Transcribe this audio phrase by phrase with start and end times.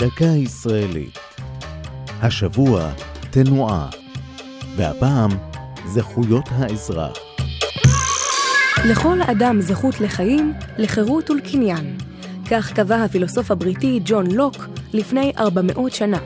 [0.00, 1.18] דקה ישראלית.
[2.22, 2.90] השבוע
[3.30, 3.88] תנועה,
[4.76, 5.30] והפעם
[5.86, 7.16] זכויות האזרח.
[8.84, 11.96] לכל אדם זכות לחיים, לחירות ולקניין.
[12.50, 14.56] כך קבע הפילוסוף הבריטי ג'ון לוק
[14.92, 16.18] לפני 400 שנה.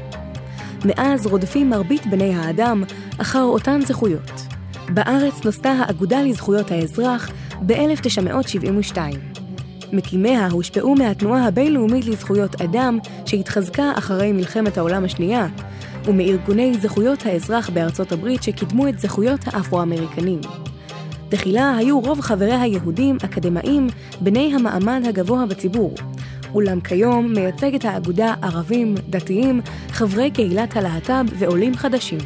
[0.84, 2.84] מאז רודפים מרבית בני האדם
[3.18, 4.30] אחר אותן זכויות.
[4.88, 7.30] בארץ נוסדה האגודה לזכויות האזרח
[7.66, 8.98] ב-1972.
[9.96, 15.46] מקימיה הושפעו מהתנועה הבינלאומית לזכויות אדם שהתחזקה אחרי מלחמת העולם השנייה,
[16.04, 20.40] ומארגוני זכויות האזרח בארצות הברית שקידמו את זכויות האפרו-אמריקנים.
[21.28, 23.86] תחילה היו רוב חבריה היהודים אקדמאים
[24.20, 25.94] בני המעמד הגבוה בציבור,
[26.54, 32.18] אולם כיום מייצגת האגודה ערבים, דתיים, חברי קהילת הלהט"ב ועולים חדשים.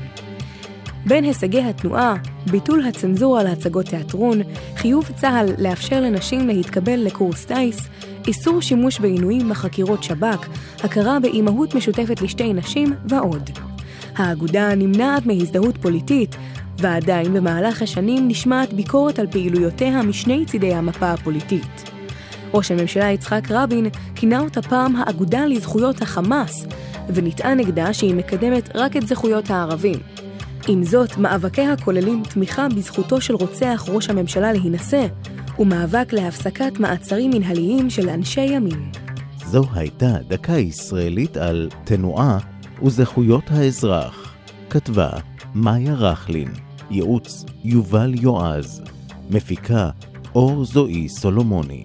[1.08, 2.14] בין הישגי התנועה,
[2.50, 4.38] ביטול הצנזורה להצגות תיאטרון,
[4.76, 7.88] חיוב צה"ל לאפשר לנשים להתקבל לקורס טיס,
[8.26, 10.48] איסור שימוש בעינויים בחקירות שב"כ,
[10.84, 13.50] הכרה באימהות משותפת לשתי נשים ועוד.
[14.16, 16.36] האגודה נמנעת מהזדהות פוליטית,
[16.78, 21.90] ועדיין במהלך השנים נשמעת ביקורת על פעילויותיה משני צידי המפה הפוליטית.
[22.54, 26.66] ראש הממשלה יצחק רבין כינה אותה פעם האגודה לזכויות החמאס,
[27.14, 30.17] ונטען נגדה שהיא מקדמת רק את זכויות הערבים.
[30.68, 35.06] עם זאת, מאבקיה כוללים תמיכה בזכותו של רוצח ראש הממשלה להינשא,
[35.58, 38.90] ומאבק להפסקת מעצרים מנהליים של אנשי ימין.
[39.46, 42.38] זו הייתה דקה ישראלית על תנועה
[42.82, 44.34] וזכויות האזרח.
[44.70, 45.10] כתבה
[45.54, 46.48] מאיה רכלין,
[46.90, 48.82] ייעוץ יובל יועז,
[49.30, 49.90] מפיקה
[50.34, 51.84] אור זועי סולומוני.